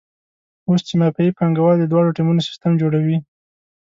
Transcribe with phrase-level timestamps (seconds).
[0.67, 3.17] اوس چې مافیایي پانګوال د دواړو ټیمونو سیستم جوړوي.